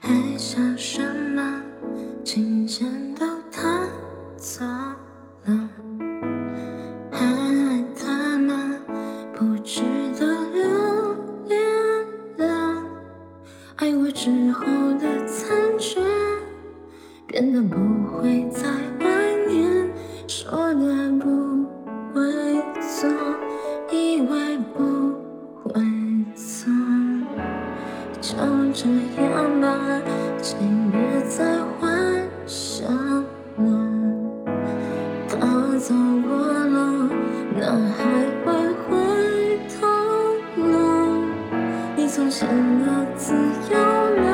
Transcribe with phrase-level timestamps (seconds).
[0.00, 1.02] 还想什
[1.34, 1.62] 么？
[2.22, 3.88] 琴键都弹
[4.38, 4.64] 错
[5.44, 5.68] 了，
[7.10, 8.78] 还爱他吗？
[9.34, 9.82] 不值
[10.18, 11.16] 得留
[11.48, 11.58] 恋
[12.36, 12.82] 了。
[13.76, 14.64] 爱过之后
[14.94, 15.48] 的残
[15.78, 16.00] 缺，
[17.26, 17.76] 变得不
[18.18, 19.06] 会再怀
[19.48, 19.90] 念，
[20.28, 21.65] 说的不
[22.16, 22.22] 会
[22.80, 23.06] 错，
[23.92, 25.12] 以为不
[25.62, 25.74] 会
[26.34, 26.72] 错。
[28.22, 28.32] 就
[28.72, 28.88] 这
[29.22, 30.00] 样吧，
[30.40, 31.44] 请别再
[31.78, 32.88] 幻想
[33.58, 33.68] 了。
[35.28, 35.36] 他
[35.78, 35.94] 走
[36.26, 37.10] 过了，
[37.54, 37.66] 哪
[37.98, 38.00] 还
[38.46, 38.46] 会
[38.88, 39.86] 回头
[40.56, 40.72] 呢？
[41.96, 42.48] 你从前
[42.82, 43.34] 的自
[43.70, 44.24] 由了，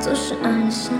[0.00, 0.94] 总是爱笑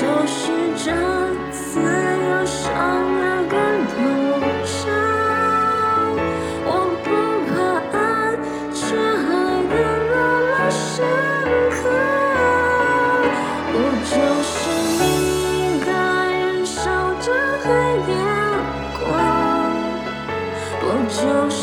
[0.00, 0.48] 就是
[0.82, 0.88] 这
[1.52, 3.52] 次又伤了跟
[3.86, 3.92] 头
[4.64, 4.88] 上？
[6.64, 6.68] 我
[7.04, 7.06] 不
[7.50, 7.52] 怕
[7.92, 8.00] 爱，
[8.72, 9.28] 却爱
[9.68, 9.72] 得
[10.08, 10.16] 那
[10.48, 10.80] 么深
[11.76, 11.78] 刻。
[13.70, 13.74] 不
[14.08, 14.10] 就
[14.42, 14.50] 是
[15.04, 15.04] 一
[15.84, 16.80] 个人守
[17.20, 17.28] 着
[17.60, 17.68] 黑
[18.08, 18.10] 夜
[18.96, 19.04] 过？
[20.80, 21.60] 不就是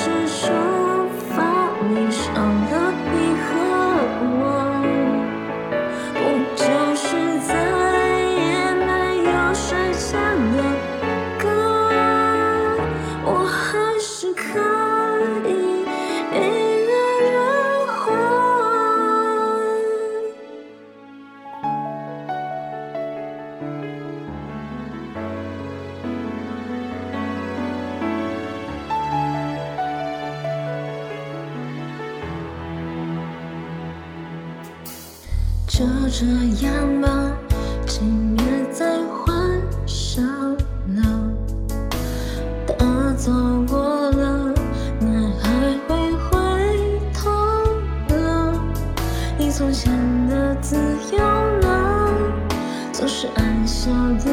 [35.68, 36.26] 就这
[36.66, 37.10] 样吧，
[37.86, 41.30] 请别再幻想了。
[42.66, 43.32] 他走
[43.68, 44.54] 过了，
[45.02, 45.08] 哪
[45.42, 47.30] 还会回头
[48.16, 48.54] 了？
[49.38, 49.94] 你从前
[50.30, 50.78] 的自
[51.12, 51.20] 由
[51.62, 52.10] 呢？
[52.94, 54.32] 总是爱笑的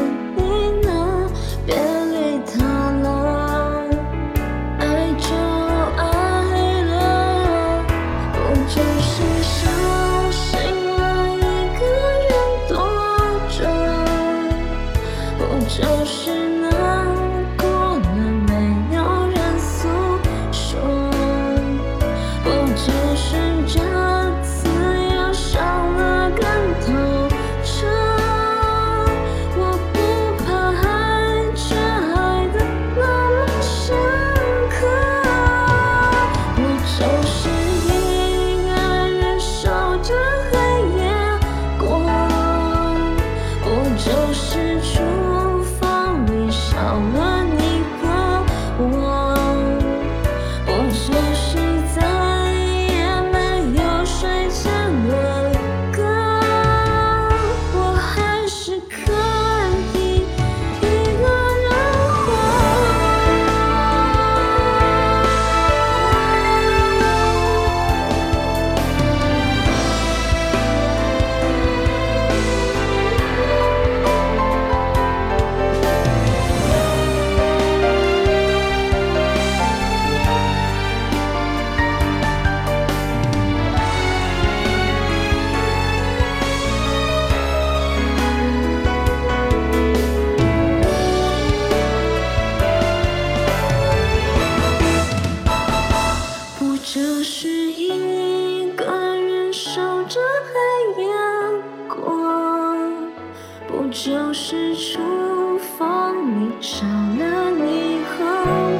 [104.05, 108.23] 就是厨房里少了你和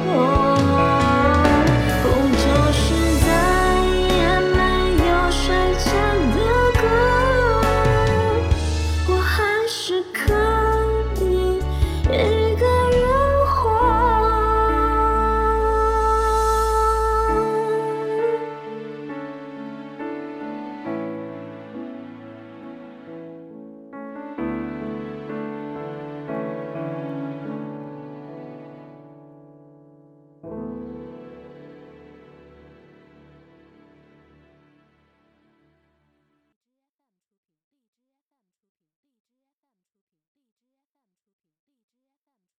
[0.06, 0.55] 我？